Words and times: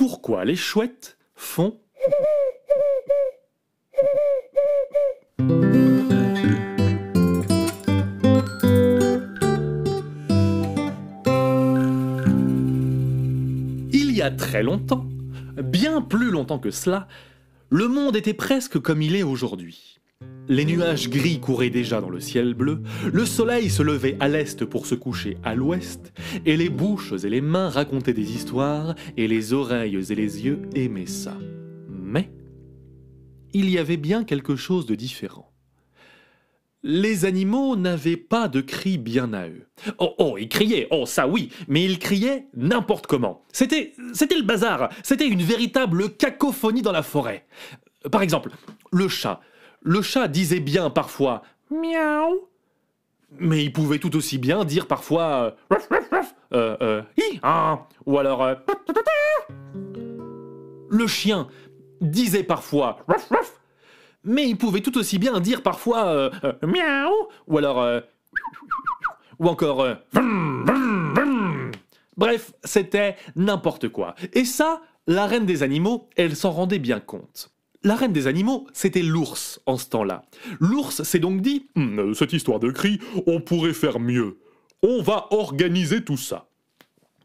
Pourquoi 0.00 0.46
les 0.46 0.56
chouettes 0.56 1.18
font 1.34 1.78
Il 13.92 14.12
y 14.12 14.22
a 14.22 14.30
très 14.30 14.62
longtemps, 14.62 15.04
bien 15.62 16.00
plus 16.00 16.30
longtemps 16.30 16.58
que 16.58 16.70
cela, 16.70 17.06
le 17.68 17.86
monde 17.86 18.16
était 18.16 18.32
presque 18.32 18.78
comme 18.78 19.02
il 19.02 19.14
est 19.14 19.22
aujourd'hui. 19.22 19.99
Les 20.50 20.64
nuages 20.64 21.08
gris 21.08 21.38
couraient 21.38 21.70
déjà 21.70 22.00
dans 22.00 22.10
le 22.10 22.18
ciel 22.18 22.54
bleu, 22.54 22.82
le 23.12 23.24
soleil 23.24 23.70
se 23.70 23.84
levait 23.84 24.16
à 24.18 24.26
l'est 24.26 24.64
pour 24.64 24.84
se 24.84 24.96
coucher 24.96 25.36
à 25.44 25.54
l'ouest, 25.54 26.12
et 26.44 26.56
les 26.56 26.68
bouches 26.68 27.12
et 27.22 27.30
les 27.30 27.40
mains 27.40 27.68
racontaient 27.68 28.12
des 28.12 28.32
histoires, 28.32 28.96
et 29.16 29.28
les 29.28 29.52
oreilles 29.52 29.94
et 29.94 30.14
les 30.16 30.44
yeux 30.44 30.62
aimaient 30.74 31.06
ça. 31.06 31.38
Mais 31.88 32.32
il 33.52 33.70
y 33.70 33.78
avait 33.78 33.96
bien 33.96 34.24
quelque 34.24 34.56
chose 34.56 34.86
de 34.86 34.96
différent. 34.96 35.52
Les 36.82 37.26
animaux 37.26 37.76
n'avaient 37.76 38.16
pas 38.16 38.48
de 38.48 38.60
cris 38.60 38.98
bien 38.98 39.32
à 39.32 39.46
eux. 39.46 39.68
Oh, 39.98 40.14
oh, 40.18 40.36
ils 40.36 40.48
criaient, 40.48 40.88
oh, 40.90 41.06
ça 41.06 41.28
oui, 41.28 41.50
mais 41.68 41.84
ils 41.84 42.00
criaient 42.00 42.48
n'importe 42.56 43.06
comment. 43.06 43.44
C'était, 43.52 43.92
c'était 44.14 44.36
le 44.36 44.42
bazar, 44.42 44.88
c'était 45.04 45.28
une 45.28 45.42
véritable 45.42 46.16
cacophonie 46.16 46.82
dans 46.82 46.90
la 46.90 47.04
forêt. 47.04 47.46
Par 48.10 48.22
exemple, 48.22 48.50
le 48.90 49.06
chat. 49.06 49.40
Le 49.82 50.02
chat 50.02 50.28
disait 50.28 50.60
bien 50.60 50.90
parfois 50.90 51.42
miaou, 51.70 52.48
mais 53.38 53.64
il 53.64 53.72
pouvait 53.72 53.98
tout 53.98 54.14
aussi 54.16 54.38
bien 54.38 54.64
dire 54.64 54.86
parfois 54.86 55.54
euh, 55.70 55.76
euh, 56.52 56.76
euh, 56.82 57.02
hein, 57.42 57.80
ou 58.04 58.18
alors 58.18 58.42
euh, 58.42 58.54
le 60.90 61.06
chien 61.06 61.48
disait 62.00 62.42
parfois 62.42 62.98
mais 64.24 64.48
il 64.48 64.58
pouvait 64.58 64.80
tout 64.80 64.98
aussi 64.98 65.18
bien 65.18 65.40
dire 65.40 65.62
parfois 65.62 66.06
euh, 66.08 66.30
euh, 66.44 66.52
miaou 66.66 67.28
ou 67.46 67.56
alors 67.58 68.02
ou 69.38 69.46
encore 69.48 69.86
bref 72.16 72.52
c'était 72.64 73.16
n'importe 73.36 73.88
quoi. 73.88 74.14
Et 74.34 74.44
ça 74.44 74.82
la 75.06 75.26
reine 75.26 75.46
des 75.46 75.62
animaux 75.62 76.08
elle 76.16 76.36
s'en 76.36 76.50
rendait 76.50 76.78
bien 76.80 77.00
compte 77.00 77.50
la 77.82 77.96
reine 77.96 78.12
des 78.12 78.26
animaux, 78.26 78.66
c'était 78.72 79.02
l'ours 79.02 79.60
en 79.66 79.76
ce 79.76 79.88
temps-là. 79.88 80.22
L'ours 80.58 81.02
s'est 81.02 81.18
donc 81.18 81.40
dit 81.40 81.66
Hum, 81.76 82.14
Cette 82.14 82.32
histoire 82.32 82.60
de 82.60 82.70
cri, 82.70 83.00
on 83.26 83.40
pourrait 83.40 83.72
faire 83.72 84.00
mieux. 84.00 84.38
On 84.82 85.02
va 85.02 85.28
organiser 85.30 86.04
tout 86.04 86.16
ça. 86.16 86.48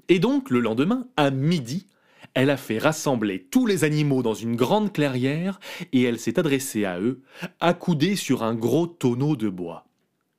Et 0.08 0.20
donc, 0.20 0.50
le 0.50 0.60
lendemain, 0.60 1.08
à 1.18 1.32
midi, 1.32 1.88
elle 2.34 2.50
a 2.50 2.58
fait 2.58 2.78
rassembler 2.78 3.48
tous 3.50 3.66
les 3.66 3.84
animaux 3.84 4.22
dans 4.22 4.34
une 4.34 4.56
grande 4.56 4.94
clairière 4.94 5.60
et 5.94 6.04
elle 6.04 6.20
s'est 6.20 6.38
adressée 6.40 6.86
à 6.86 7.00
eux, 7.00 7.22
accoudée 7.60 8.16
sur 8.16 8.44
un 8.44 8.56
gros 8.56 8.88
tonneau 8.88 9.36
de 9.36 9.50
bois. 9.50 9.88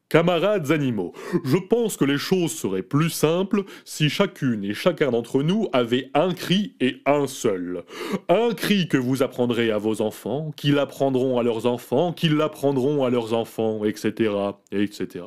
Camarades 0.08 0.70
animaux, 0.70 1.12
je 1.44 1.56
pense 1.56 1.96
que 1.96 2.04
les 2.04 2.16
choses 2.18 2.52
seraient 2.52 2.84
plus 2.84 3.10
simples 3.10 3.64
si 3.84 4.08
chacune 4.08 4.62
et 4.62 4.72
chacun 4.72 5.10
d'entre 5.10 5.42
nous 5.42 5.68
avait 5.72 6.10
un 6.14 6.32
cri 6.32 6.76
et 6.80 7.02
un 7.06 7.26
seul. 7.26 7.82
Un 8.28 8.54
cri 8.54 8.86
que 8.86 8.96
vous 8.96 9.24
apprendrez 9.24 9.72
à 9.72 9.78
vos 9.78 10.00
enfants, 10.02 10.52
qui 10.56 10.70
l'apprendront 10.70 11.40
à 11.40 11.42
leurs 11.42 11.66
enfants, 11.66 12.12
qui 12.12 12.28
l'apprendront 12.28 13.04
à 13.04 13.10
leurs 13.10 13.34
enfants, 13.34 13.84
etc., 13.84 14.32
etc. 14.70 15.24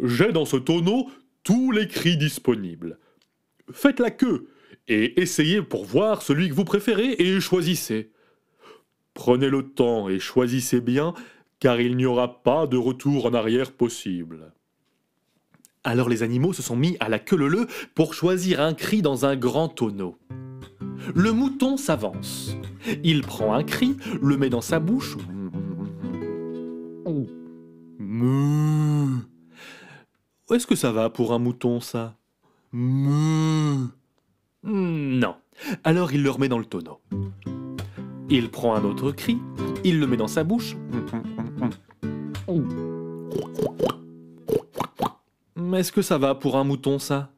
J'ai 0.00 0.30
dans 0.30 0.44
ce 0.44 0.58
tonneau 0.58 1.10
tous 1.42 1.72
les 1.72 1.88
cris 1.88 2.16
disponibles. 2.16 3.00
Faites 3.72 3.98
la 3.98 4.12
queue 4.12 4.48
et 4.86 5.20
essayez 5.20 5.60
pour 5.60 5.84
voir 5.84 6.22
celui 6.22 6.48
que 6.48 6.54
vous 6.54 6.64
préférez 6.64 7.16
et 7.18 7.40
choisissez. 7.40 8.12
Prenez 9.14 9.48
le 9.48 9.62
temps 9.62 10.08
et 10.08 10.20
choisissez 10.20 10.80
bien, 10.80 11.14
car 11.58 11.80
il 11.80 11.96
n'y 11.96 12.06
aura 12.06 12.42
pas 12.42 12.66
de 12.66 12.76
retour 12.76 13.26
en 13.26 13.34
arrière 13.34 13.72
possible. 13.72 14.52
Alors 15.84 16.08
les 16.08 16.22
animaux 16.22 16.52
se 16.52 16.62
sont 16.62 16.76
mis 16.76 16.96
à 17.00 17.08
la 17.08 17.18
queue 17.18 17.36
leu 17.36 17.66
pour 17.94 18.12
choisir 18.14 18.60
un 18.60 18.74
cri 18.74 19.02
dans 19.02 19.24
un 19.24 19.36
grand 19.36 19.68
tonneau. 19.68 20.18
Le 21.14 21.32
mouton 21.32 21.76
s'avance. 21.76 22.56
Il 23.04 23.22
prend 23.22 23.54
un 23.54 23.62
cri, 23.62 23.96
le 24.20 24.36
met 24.36 24.50
dans 24.50 24.60
sa 24.60 24.80
bouche. 24.80 25.16
Est-ce 30.50 30.66
que 30.66 30.74
ça 30.74 30.90
va 30.92 31.10
pour 31.10 31.32
un 31.32 31.38
mouton, 31.38 31.80
ça? 31.80 32.16
Non. 32.72 33.90
Alors 35.84 36.12
il 36.12 36.22
le 36.22 36.30
remet 36.30 36.48
dans 36.48 36.58
le 36.58 36.64
tonneau. 36.64 37.00
Il 38.28 38.50
prend 38.50 38.74
un 38.74 38.82
autre 38.82 39.12
cri, 39.12 39.38
il 39.84 40.00
le 40.00 40.06
met 40.08 40.16
dans 40.16 40.26
sa 40.26 40.42
bouche. 40.42 40.76
Est-ce 45.74 45.92
que 45.92 46.02
ça 46.02 46.18
va 46.18 46.34
pour 46.34 46.56
un 46.56 46.64
mouton, 46.64 46.98
ça 46.98 47.30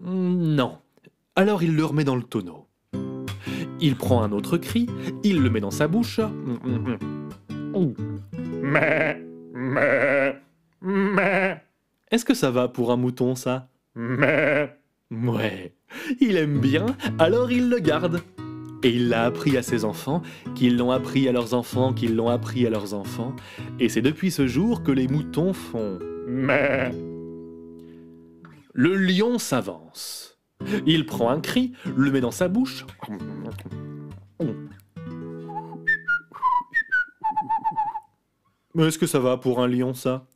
Non. 0.00 0.78
Alors 1.36 1.62
il 1.62 1.74
le 1.74 1.84
remet 1.84 2.04
dans 2.04 2.16
le 2.16 2.22
tonneau. 2.22 2.66
Il 3.80 3.96
prend 3.96 4.22
un 4.22 4.32
autre 4.32 4.58
cri, 4.58 4.86
il 5.24 5.40
le 5.40 5.50
met 5.50 5.60
dans 5.60 5.70
sa 5.70 5.88
bouche. 5.88 6.20
Mais. 8.62 9.20
Est-ce 12.10 12.24
que 12.24 12.34
ça 12.34 12.50
va 12.50 12.68
pour 12.68 12.92
un 12.92 12.96
mouton, 12.96 13.34
ça 13.34 13.68
Mais. 13.94 14.76
Ouais, 15.10 15.74
il 16.20 16.36
aime 16.36 16.58
bien, 16.58 16.86
alors 17.18 17.52
il 17.52 17.68
le 17.68 17.78
garde. 17.78 18.22
Et 18.84 18.90
il 18.90 19.08
l'a 19.08 19.24
appris 19.24 19.56
à 19.56 19.62
ses 19.62 19.84
enfants, 19.84 20.22
qui 20.54 20.68
l'ont 20.70 20.90
appris 20.90 21.28
à 21.28 21.32
leurs 21.32 21.54
enfants, 21.54 21.92
qui 21.92 22.08
l'ont 22.08 22.28
appris 22.28 22.66
à 22.66 22.70
leurs 22.70 22.94
enfants. 22.94 23.34
Et 23.78 23.88
c'est 23.88 24.02
depuis 24.02 24.30
ce 24.30 24.46
jour 24.46 24.82
que 24.82 24.90
les 24.90 25.06
moutons 25.06 25.52
font 25.52 25.98
mais. 26.26 26.92
Le 28.72 28.94
lion 28.94 29.38
s'avance. 29.38 30.38
Il 30.86 31.06
prend 31.06 31.28
un 31.28 31.40
cri, 31.40 31.72
le 31.96 32.10
met 32.10 32.20
dans 32.20 32.30
sa 32.30 32.48
bouche. 32.48 32.86
Mais 38.74 38.86
est-ce 38.86 38.98
que 38.98 39.06
ça 39.06 39.18
va 39.18 39.36
pour 39.36 39.60
un 39.60 39.68
lion, 39.68 39.92
ça? 39.92 40.26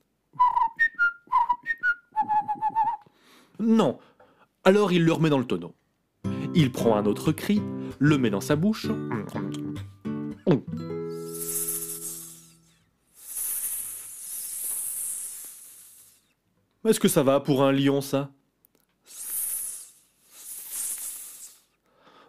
Non. 3.58 3.98
Alors 4.64 4.92
il 4.92 5.04
le 5.04 5.12
remet 5.12 5.30
dans 5.30 5.38
le 5.38 5.46
tonneau. 5.46 5.74
Il 6.54 6.72
prend 6.72 6.96
un 6.96 7.06
autre 7.06 7.32
cri, 7.32 7.62
le 7.98 8.18
met 8.18 8.30
dans 8.30 8.40
sa 8.40 8.56
bouche. 8.56 8.86
Est-ce 16.84 17.00
que 17.00 17.08
ça 17.08 17.22
va 17.24 17.40
pour 17.40 17.64
un 17.64 17.72
lion, 17.72 18.00
ça? 18.00 18.30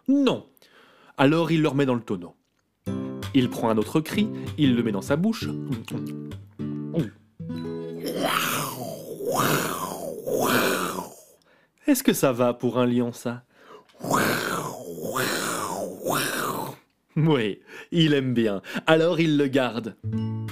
Non. 0.08 0.48
Alors 1.16 1.52
il 1.52 1.62
le 1.62 1.68
remet 1.68 1.86
dans 1.86 1.94
le 1.94 2.00
tonneau. 2.00 2.34
Il 3.34 3.50
prend 3.50 3.70
un 3.70 3.78
autre 3.78 4.00
cri, 4.00 4.28
il 4.56 4.74
le 4.74 4.82
met 4.82 4.90
dans 4.90 5.02
sa 5.02 5.16
bouche. 5.16 5.48
Est-ce 11.86 12.02
que 12.02 12.12
ça 12.12 12.32
va 12.32 12.52
pour 12.52 12.78
un 12.78 12.86
lion, 12.86 13.12
ça? 13.12 13.44
Oui, 17.26 17.58
il 17.90 18.14
aime 18.14 18.32
bien. 18.32 18.62
Alors 18.86 19.18
il 19.18 19.36
le 19.36 19.48
garde. 19.48 19.96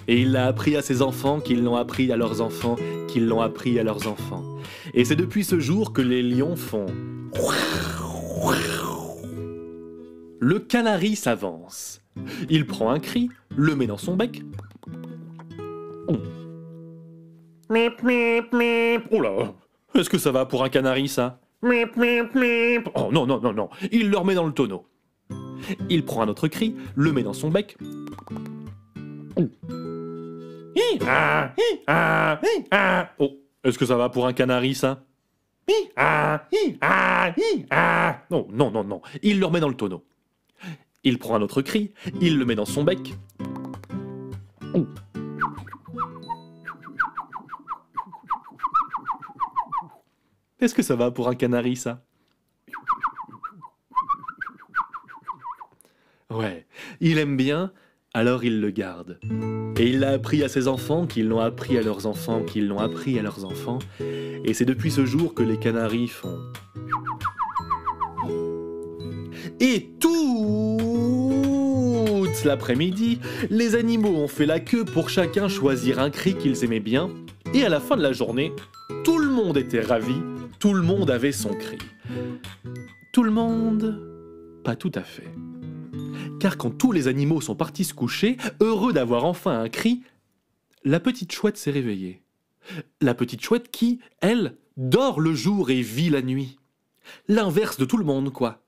Et 0.09 0.23
il 0.23 0.33
l'a 0.33 0.47
appris 0.47 0.77
à 0.77 0.83
ses 0.83 1.01
enfants, 1.01 1.41
qui 1.41 1.55
l'ont 1.55 1.77
appris 1.77 2.11
à 2.11 2.17
leurs 2.17 2.41
enfants, 2.41 2.77
qui 3.09 3.21
l'ont 3.21 3.41
appris 3.41 3.79
à 3.79 3.85
leurs 3.85 4.09
enfants. 4.09 4.43
Et 4.93 5.05
c'est 5.05 5.17
depuis 5.17 5.45
ce 5.45 5.61
jour 5.61 5.93
que 5.93 6.03
les 6.03 6.23
lions 6.23 6.57
font. 6.57 6.87
Le 10.41 10.59
canari 10.59 11.17
s'avance. 11.17 12.01
Il 12.49 12.67
prend 12.67 12.91
un 12.91 12.99
cri, 12.99 13.31
le 13.57 13.77
met 13.77 13.87
dans 13.87 13.97
son 13.97 14.17
bec. 14.17 14.43
Mip, 17.69 18.03
mip, 18.03 18.53
mip. 18.53 19.03
Oh 19.11 19.21
là 19.21 19.53
Est-ce 19.95 20.09
que 20.09 20.19
ça 20.19 20.31
va 20.31 20.47
pour 20.47 20.63
un 20.63 20.69
canari, 20.69 21.09
ça? 21.09 21.41
Mip, 21.63 21.97
mip, 21.97 22.35
mip. 22.35 22.89
Oh 22.95 23.09
non, 23.13 23.27
non, 23.27 23.41
non, 23.41 23.53
non. 23.53 23.69
Il 23.91 24.11
le 24.11 24.17
remet 24.19 24.35
dans 24.35 24.47
le 24.47 24.53
tonneau. 24.53 24.87
Il 25.89 26.05
prend 26.05 26.23
un 26.23 26.29
autre 26.29 26.49
cri, 26.49 26.75
le 26.95 27.13
met 27.13 27.23
dans 27.23 27.33
son 27.33 27.51
bec. 27.51 27.77
Oh, 33.19 33.31
est-ce 33.65 33.79
que 33.79 33.87
ça 33.87 33.97
va 33.97 34.09
pour 34.09 34.27
un 34.27 34.33
canari, 34.33 34.75
ça? 34.75 35.05
Non, 38.31 38.47
non, 38.51 38.71
non, 38.71 38.85
non. 38.85 39.03
Il 39.23 39.41
le 39.41 39.47
remet 39.47 39.61
dans 39.61 39.69
le 39.69 39.75
tonneau. 39.75 40.05
Il 41.03 41.19
prend 41.19 41.35
un 41.37 41.43
autre 41.43 41.63
cri, 41.63 41.93
il 42.21 42.39
le 42.39 42.45
met 42.45 42.55
dans 42.55 42.65
son 42.65 42.85
bec. 42.85 43.15
Est-ce 50.59 50.75
que 50.75 50.83
ça 50.83 50.97
va 50.97 51.11
pour 51.11 51.29
un 51.29 51.35
canari, 51.35 51.77
ça? 51.77 52.06
Ouais, 56.37 56.67
il 57.01 57.19
aime 57.19 57.37
bien, 57.37 57.73
alors 58.13 58.45
il 58.45 58.61
le 58.61 58.71
garde. 58.71 59.19
Et 59.79 59.89
il 59.89 60.01
l'a 60.01 60.11
appris 60.11 60.43
à 60.43 60.49
ses 60.49 60.69
enfants, 60.69 61.07
qui 61.07 61.23
l'ont 61.23 61.41
appris 61.41 61.79
à 61.79 61.83
leurs 61.83 62.07
enfants, 62.07 62.43
qui 62.43 62.61
l'ont 62.61 62.79
appris 62.79 63.19
à 63.19 63.23
leurs 63.23 63.47
enfants. 63.47 63.79
Et 64.01 64.53
c'est 64.53 64.67
depuis 64.67 64.91
ce 64.91 65.07
jour 65.07 65.33
que 65.35 65.43
les 65.43 65.59
canaris 65.59 66.09
font... 66.09 66.39
Et 69.61 69.91
toute 70.01 70.11
l'après-midi, 72.45 73.21
les 73.49 73.75
animaux 73.75 74.17
ont 74.17 74.29
fait 74.29 74.45
la 74.45 74.61
queue 74.61 74.85
pour 74.85 75.09
chacun 75.09 75.49
choisir 75.49 75.99
un 75.99 76.11
cri 76.11 76.35
qu'ils 76.35 76.65
aimaient 76.65 76.81
bien. 76.81 77.09
Et 77.55 77.65
à 77.65 77.71
la 77.71 77.81
fin 77.81 77.97
de 77.97 78.03
la 78.03 78.13
journée, 78.13 78.53
tout 79.05 79.17
le 79.19 79.31
monde 79.31 79.57
était 79.57 79.81
ravi, 79.81 80.17
tout 80.59 80.75
le 80.75 80.83
monde 80.83 81.11
avait 81.11 81.33
son 81.33 81.55
cri. 81.55 81.79
Tout 83.13 83.23
le 83.23 83.31
monde 83.31 84.61
Pas 84.63 84.77
tout 84.77 84.93
à 84.95 85.03
fait. 85.03 85.33
Car 86.41 86.57
quand 86.59 86.71
tous 86.71 86.93
les 86.93 87.09
animaux 87.09 87.41
sont 87.41 87.57
partis 87.57 87.85
se 87.85 87.95
coucher, 87.95 88.37
heureux 88.61 88.93
d'avoir 88.93 89.25
enfin 89.25 89.61
un 89.61 89.69
cri, 89.69 90.03
la 90.85 91.01
petite 91.01 91.33
chouette 91.33 91.57
s'est 91.57 91.71
réveillée. 91.71 92.23
La 93.01 93.15
petite 93.15 93.43
chouette 93.43 93.71
qui, 93.71 94.01
elle, 94.21 94.57
dort 94.77 95.21
le 95.21 95.35
jour 95.35 95.71
et 95.71 95.83
vit 95.83 96.11
la 96.11 96.23
nuit. 96.23 96.59
L'inverse 97.29 97.79
de 97.79 97.85
tout 97.85 97.97
le 97.97 98.05
monde, 98.05 98.33
quoi. 98.33 98.63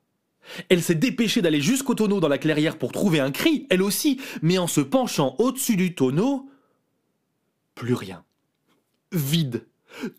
Elle 0.69 0.83
s'est 0.83 0.95
dépêchée 0.95 1.43
d'aller 1.43 1.61
jusqu'au 1.61 1.95
tonneau 1.95 2.21
dans 2.21 2.29
la 2.29 2.39
clairière 2.39 2.79
pour 2.79 2.93
trouver 2.93 3.21
un 3.21 3.31
cri, 3.31 3.67
elle 3.71 3.83
aussi, 3.83 4.21
mais 4.41 4.57
en 4.57 4.67
se 4.67 4.81
penchant 4.81 5.35
au-dessus 5.39 5.77
du 5.77 5.95
tonneau, 5.95 6.49
plus 7.75 7.95
rien. 7.95 8.25
Vide. 9.13 9.67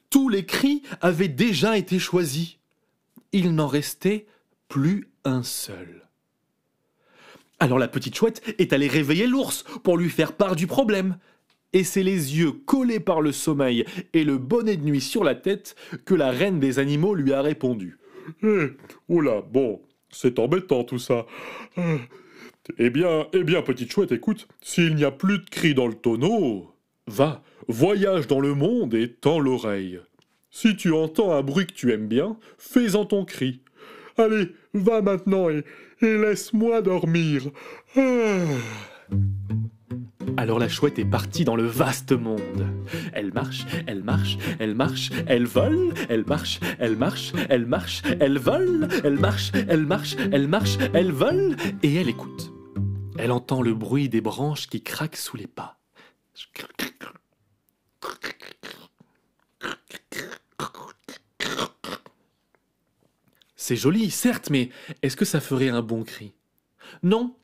Tous 0.09 0.29
les 0.29 0.45
cris 0.45 0.83
avaient 1.01 1.27
déjà 1.27 1.77
été 1.77 1.99
choisis. 1.99 2.57
Il 3.31 3.55
n'en 3.55 3.67
restait 3.67 4.27
plus 4.67 5.09
un 5.23 5.43
seul. 5.43 6.08
Alors 7.59 7.79
la 7.79 7.87
petite 7.87 8.15
chouette 8.15 8.41
est 8.57 8.73
allée 8.73 8.87
réveiller 8.87 9.27
l'ours 9.27 9.63
pour 9.83 9.97
lui 9.97 10.09
faire 10.09 10.33
part 10.33 10.55
du 10.55 10.67
problème. 10.67 11.17
Et 11.73 11.83
c'est 11.83 12.03
les 12.03 12.37
yeux 12.37 12.51
collés 12.51 12.99
par 12.99 13.21
le 13.21 13.31
sommeil 13.31 13.85
et 14.13 14.23
le 14.23 14.37
bonnet 14.37 14.77
de 14.77 14.83
nuit 14.83 15.01
sur 15.01 15.23
la 15.23 15.35
tête 15.35 15.75
que 16.05 16.15
la 16.15 16.31
reine 16.31 16.59
des 16.59 16.79
animaux 16.79 17.13
lui 17.13 17.33
a 17.33 17.41
répondu. 17.41 17.99
Eh, 18.43 18.69
oula, 19.07 19.41
bon, 19.41 19.81
c'est 20.09 20.39
embêtant 20.39 20.83
tout 20.83 20.97
ça. 20.97 21.25
Eh 22.77 22.89
bien, 22.89 23.27
eh 23.33 23.43
bien, 23.43 23.61
petite 23.61 23.91
chouette, 23.91 24.11
écoute, 24.11 24.47
s'il 24.61 24.95
n'y 24.95 25.03
a 25.03 25.11
plus 25.11 25.39
de 25.39 25.49
cris 25.49 25.73
dans 25.73 25.87
le 25.87 25.93
tonneau, 25.93 26.73
va, 27.07 27.43
voyage 27.67 28.27
dans 28.27 28.39
le 28.39 28.53
monde 28.53 28.93
et 28.93 29.11
tends 29.11 29.39
l'oreille. 29.39 29.99
Si 30.51 30.75
tu 30.75 30.91
entends 30.91 31.33
un 31.33 31.41
bruit 31.41 31.67
que 31.67 31.73
tu 31.73 31.91
aimes 31.91 32.07
bien, 32.07 32.37
fais-en 32.57 33.05
ton 33.05 33.25
cri. 33.25 33.61
Allez, 34.17 34.49
va 34.73 35.01
maintenant 35.01 35.49
et, 35.49 35.63
et 36.01 36.17
laisse-moi 36.17 36.81
dormir. 36.81 37.49
Ah. 37.95 38.01
Alors 40.37 40.59
la 40.59 40.69
chouette 40.69 40.99
est 40.99 41.05
partie 41.05 41.43
dans 41.43 41.55
le 41.55 41.65
vaste 41.65 42.11
monde. 42.13 42.65
Elle 43.13 43.33
marche, 43.33 43.65
elle 43.87 44.03
marche, 44.03 44.37
elle 44.59 44.75
marche, 44.75 45.11
elle 45.27 45.45
vole, 45.45 45.93
elle 46.07 46.25
marche, 46.25 46.59
elle 46.79 46.95
marche, 46.95 47.33
elle 47.49 47.65
marche, 47.65 48.01
elle 48.19 48.37
vole, 48.37 48.87
elle 49.03 49.19
marche, 49.19 49.51
elle 49.67 49.85
marche, 49.85 50.15
elle 50.31 50.47
marche, 50.47 50.77
elle 50.93 51.11
vole, 51.11 51.55
et 51.83 51.95
elle 51.95 52.09
écoute. 52.09 52.53
Elle 53.17 53.31
entend 53.31 53.61
le 53.61 53.73
bruit 53.73 54.07
des 54.07 54.21
branches 54.21 54.67
qui 54.67 54.81
craquent 54.81 55.17
sous 55.17 55.35
les 55.35 55.47
pas. 55.47 55.77
C'est 63.61 63.75
joli, 63.75 64.09
certes, 64.09 64.49
mais 64.49 64.69
est-ce 65.01 65.17
que 65.17 65.25
ça 65.25 65.41
ferait 65.41 65.67
un 65.67 65.81
bon 65.81 66.05
cri? 66.05 66.33
Non 67.03 67.35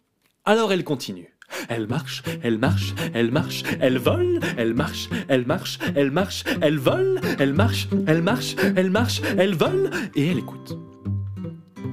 Alors 0.46 0.72
elle 0.72 0.86
continue. 0.86 1.36
Elle 1.68 1.88
marche, 1.88 2.24
elle 2.42 2.58
marche, 2.58 2.94
elle 3.14 3.32
marche, 3.32 3.64
elle 3.82 3.98
vole, 3.98 4.40
elle 4.58 4.74
marche, 4.74 5.10
elle 5.28 5.46
marche, 5.46 5.78
elle 5.94 6.12
marche, 6.12 6.46
elle 6.62 6.80
vole, 6.80 7.20
elle 7.38 7.54
marche, 7.54 7.90
elle 8.08 8.22
marche, 8.22 8.56
elle 8.78 8.90
marche, 8.92 9.22
elle 9.38 9.56
vole, 9.56 9.92
et 10.16 10.28
elle 10.28 10.38
écoute. 10.38 10.78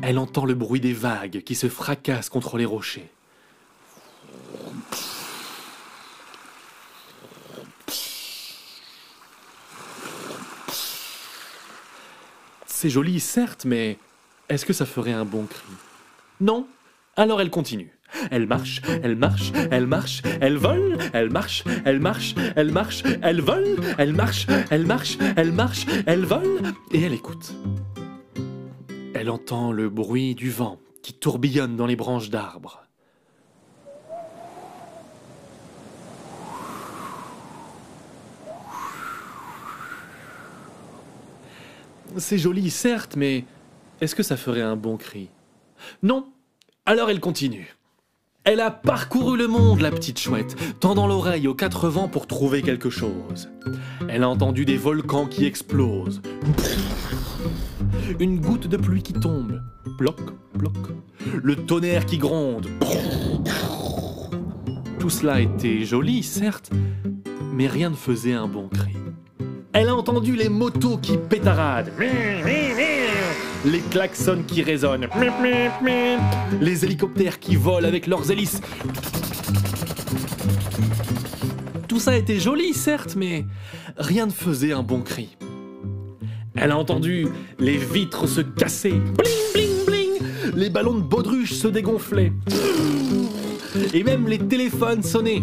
Elle 0.03 0.19
entend 0.21 0.45
le 0.45 0.55
bruit 0.55 0.81
des 0.81 0.95
vagues 0.95 1.43
qui 1.43 1.57
se 1.57 1.69
fracassent 1.69 2.31
contre 2.31 2.59
les 2.59 2.65
rochers. 2.65 3.11
C'est 12.67 12.89
joli, 12.89 13.19
certes, 13.19 13.65
mais 13.65 13.99
est-ce 14.52 14.66
que 14.66 14.72
ça 14.72 14.87
ferait 14.87 15.12
un 15.12 15.25
bon 15.25 15.46
cri? 15.46 15.62
Non 16.40 16.66
Alors 17.16 17.40
elle 17.40 17.50
continue. 17.50 17.93
Elle 18.31 18.46
marche, 18.46 18.82
elle 19.02 19.16
marche, 19.16 19.52
elle 19.70 19.87
marche, 19.87 20.22
elle 20.43 20.58
vole, 20.58 20.99
elle 21.14 21.31
marche, 21.31 21.64
elle 21.87 21.99
marche, 21.99 22.34
elle 22.54 22.70
marche, 22.70 23.02
elle 23.22 23.40
vole, 23.40 23.81
elle 23.96 24.12
marche, 24.12 24.46
elle 24.70 24.84
marche, 24.84 25.16
elle 25.34 25.52
marche, 25.52 25.87
elle 26.04 26.26
vole, 26.26 26.60
et 26.93 27.00
elle 27.00 27.14
écoute. 27.14 27.54
Elle 29.14 29.31
entend 29.31 29.72
le 29.72 29.88
bruit 29.88 30.34
du 30.34 30.50
vent 30.50 30.78
qui 31.02 31.14
tourbillonne 31.14 31.76
dans 31.76 31.87
les 31.87 31.96
branches 31.96 32.28
d'arbres. 32.28 32.82
C'est 42.19 42.37
joli, 42.37 42.69
certes, 42.69 43.16
mais 43.16 43.46
est-ce 44.02 44.16
que 44.16 44.25
ça 44.25 44.37
ferait 44.37 44.62
un 44.62 44.75
bon 44.75 44.96
cri? 44.96 45.28
Non 46.02 46.26
Alors 46.87 47.08
elle 47.08 47.20
continue. 47.20 47.76
Elle 48.43 48.58
a 48.58 48.72
parcouru 48.72 49.38
le 49.38 49.46
monde, 49.46 49.81
la 49.81 49.93
petite 49.93 50.19
chouette, 50.19 50.56
tendant 50.81 51.06
l'oreille 51.06 51.46
aux 51.46 51.54
quatre 51.54 51.88
vents 51.88 52.08
pour 52.08 52.26
trouver 52.26 52.62
quelque 52.62 52.90
chose. 52.90 53.49
Elle 54.08 54.25
a 54.25 54.28
entendu 54.28 54.64
des 54.64 54.76
volcans 54.76 55.26
qui 55.26 55.46
explosent. 55.46 56.20
Une 58.19 58.40
goutte 58.40 58.66
de 58.66 58.76
pluie 58.76 59.04
qui 59.04 59.12
tombe. 59.12 59.62
Bloc, 59.99 60.19
bloc. 60.54 60.75
Le 61.40 61.54
tonnerre 61.54 62.04
qui 62.04 62.19
gronde. 62.19 62.66
Tout 64.99 65.10
cela 65.10 65.40
était 65.40 65.84
joli, 65.84 66.25
certes, 66.25 66.70
mais 67.52 67.69
rien 67.69 67.90
ne 67.90 67.94
faisait 67.94 68.32
un 68.32 68.49
bon 68.49 68.69
cri. 68.69 68.96
Elle 69.72 69.88
a 69.88 69.94
entendu 69.94 70.34
les 70.34 70.49
motos 70.49 70.99
qui 70.99 71.16
pétaradent 71.16 71.93
les 73.64 73.81
klaxons 73.81 74.43
qui 74.47 74.62
résonnent, 74.62 75.09
les 76.61 76.85
hélicoptères 76.85 77.38
qui 77.38 77.57
volent 77.57 77.87
avec 77.87 78.07
leurs 78.07 78.31
hélices. 78.31 78.61
Tout 81.88 82.00
ça 82.00 82.16
était 82.16 82.40
joli, 82.40 82.75
certes, 82.75 83.14
mais 83.16 83.45
rien 83.97 84.26
ne 84.26 84.33
faisait 84.33 84.73
un 84.73 84.83
bon 84.83 85.02
cri. 85.02 85.37
Elle 86.54 86.71
a 86.71 86.78
entendu 86.78 87.28
les 87.59 87.76
vitres 87.76 88.26
se 88.26 88.40
casser, 88.40 88.92
bling 88.92 89.54
bling 89.54 89.85
bling, 89.87 90.54
les 90.54 90.71
ballons 90.71 90.95
de 90.95 91.02
baudruche 91.02 91.52
se 91.52 91.69
dégonflaient, 91.69 92.33
et 93.95 94.02
même 94.02 94.26
les 94.28 94.38
téléphones 94.38 95.02
sonnaient. 95.02 95.42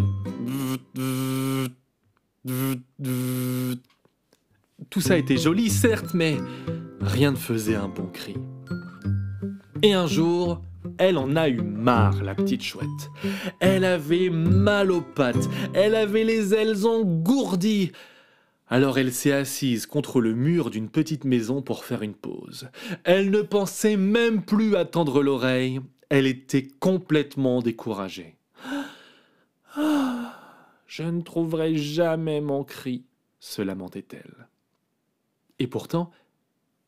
Tout 4.88 5.00
ça 5.00 5.16
était 5.16 5.36
joli, 5.36 5.70
certes, 5.70 6.14
mais 6.14 6.36
rien 7.00 7.32
ne 7.32 7.36
faisait 7.36 7.74
un 7.74 7.88
bon 7.88 8.06
cri. 8.06 8.36
Et 9.82 9.92
un 9.94 10.06
jour, 10.06 10.62
elle 10.98 11.18
en 11.18 11.36
a 11.36 11.48
eu 11.48 11.60
marre, 11.62 12.22
la 12.22 12.34
petite 12.34 12.62
chouette. 12.62 13.10
Elle 13.60 13.84
avait 13.84 14.30
mal 14.30 14.90
aux 14.90 15.00
pattes, 15.00 15.48
elle 15.74 15.94
avait 15.94 16.24
les 16.24 16.54
ailes 16.54 16.86
engourdies. 16.86 17.92
Alors 18.68 18.98
elle 18.98 19.12
s'est 19.12 19.32
assise 19.32 19.86
contre 19.86 20.20
le 20.20 20.34
mur 20.34 20.70
d'une 20.70 20.88
petite 20.88 21.24
maison 21.24 21.60
pour 21.60 21.84
faire 21.84 22.02
une 22.02 22.14
pause. 22.14 22.68
Elle 23.04 23.30
ne 23.30 23.42
pensait 23.42 23.96
même 23.96 24.42
plus 24.42 24.76
à 24.76 24.84
tendre 24.84 25.22
l'oreille, 25.22 25.80
elle 26.08 26.26
était 26.26 26.68
complètement 26.78 27.62
découragée. 27.62 28.36
Ah, 29.76 30.36
je 30.86 31.02
ne 31.02 31.20
trouverai 31.20 31.76
jamais 31.76 32.40
mon 32.40 32.62
cri, 32.62 33.04
se 33.38 33.62
lamentait-elle. 33.62 34.48
Et 35.58 35.66
pourtant, 35.66 36.10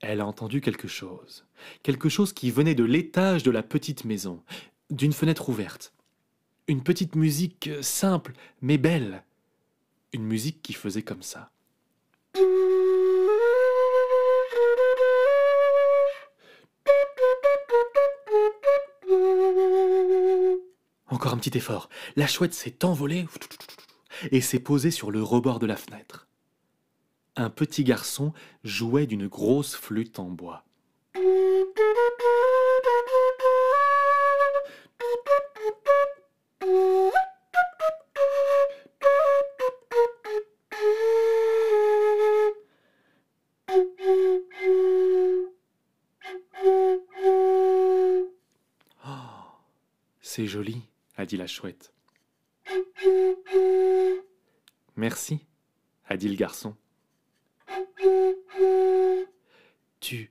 elle 0.03 0.21
a 0.21 0.27
entendu 0.27 0.61
quelque 0.61 0.89
chose. 0.89 1.47
Quelque 1.83 2.09
chose 2.09 2.33
qui 2.33 2.51
venait 2.51 2.75
de 2.75 2.85
l'étage 2.85 3.43
de 3.45 3.51
la 3.51 3.63
petite 3.63 4.05
maison, 4.05 4.43
d'une 4.91 5.13
fenêtre 5.13 5.49
ouverte. 5.49 5.95
Une 6.67 6.83
petite 6.83 7.15
musique 7.15 7.71
simple, 7.81 8.33
mais 8.61 8.79
belle. 8.79 9.25
Une 10.13 10.25
musique 10.25 10.61
qui 10.61 10.75
faisait 10.75 11.03
comme 11.03 11.23
ça. 11.23 11.51
Encore 21.09 21.35
un 21.35 21.39
petit 21.39 21.57
effort. 21.57 21.89
La 22.17 22.27
chouette 22.27 22.55
s'est 22.55 22.85
envolée 22.85 23.27
et 24.31 24.41
s'est 24.41 24.59
posée 24.59 24.91
sur 24.91 25.11
le 25.11 25.23
rebord 25.23 25.59
de 25.61 25.67
la 25.67 25.77
fenêtre 25.77 26.27
un 27.37 27.51
petit 27.51 27.85
garçon 27.85 28.33
jouait 28.63 29.07
d'une 29.07 29.27
grosse 29.27 29.75
flûte 29.75 30.19
en 30.19 30.29
bois. 30.31 30.65
Oh, 49.05 49.11
c'est 50.21 50.47
joli, 50.47 50.83
a 51.17 51.27
dit 51.27 51.37
la 51.37 51.47
chouette. 51.47 51.93
Merci, 54.97 55.47
a 56.07 56.17
dit 56.17 56.29
le 56.29 56.37
garçon. 56.37 56.77
Tu. 60.03 60.31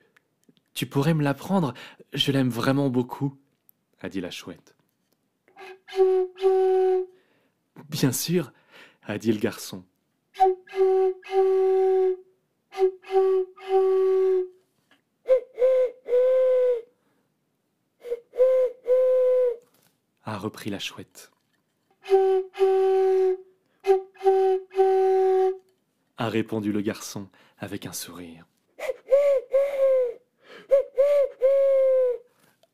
Tu 0.74 0.86
pourrais 0.86 1.13
me 1.13 1.24
l'apprendre? 1.24 1.74
Je 2.13 2.34
l'aime 2.34 2.50
vraiment 2.50 2.90
beaucoup, 2.90 3.38
a 4.01 4.10
dit 4.10 4.20
la 4.20 4.30
chouette. 4.30 4.75
Bien 7.90 8.12
sûr, 8.12 8.51
a 9.04 9.18
dit 9.18 9.32
le 9.32 9.40
garçon. 9.40 9.86
a 20.24 20.38
repris 20.38 20.70
la 20.70 20.80
chouette. 20.80 21.32
a 26.18 26.30
répondu 26.30 26.72
le 26.72 26.82
garçon 26.82 27.28
avec 27.58 27.88
un 27.88 27.94
sourire. 27.94 28.46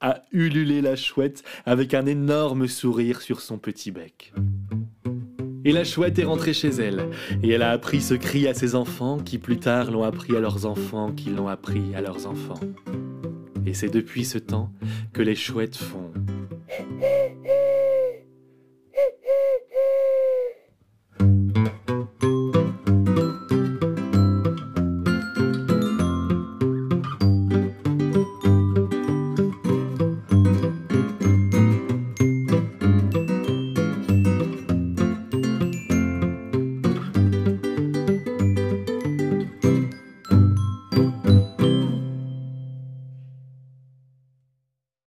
A 0.01 0.23
ululé 0.31 0.81
la 0.81 0.95
chouette 0.95 1.43
avec 1.65 1.93
un 1.93 2.05
énorme 2.05 2.67
sourire 2.67 3.21
sur 3.21 3.41
son 3.41 3.57
petit 3.57 3.91
bec. 3.91 4.33
Et 5.65 5.71
la 5.71 5.83
chouette 5.83 6.17
est 6.19 6.23
rentrée 6.23 6.53
chez 6.53 6.69
elle, 6.69 7.09
et 7.43 7.49
elle 7.49 7.61
a 7.61 7.71
appris 7.71 7.99
ce 7.99 8.13
cri 8.13 8.47
à 8.47 8.53
ses 8.53 8.75
enfants 8.75 9.17
qui 9.17 9.37
plus 9.37 9.57
tard 9.57 9.91
l'ont 9.91 10.03
appris 10.03 10.35
à 10.35 10.39
leurs 10.39 10.65
enfants 10.65 11.11
qui 11.11 11.29
l'ont 11.29 11.47
appris 11.49 11.93
à 11.95 12.01
leurs 12.01 12.27
enfants. 12.27 12.59
Et 13.65 13.73
c'est 13.73 13.89
depuis 13.89 14.23
ce 14.23 14.37
temps 14.37 14.71
que 15.11 15.21
les 15.21 15.35
chouettes 15.35 15.75
font 15.75 16.11